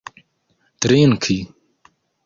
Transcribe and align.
drinki 0.81 1.37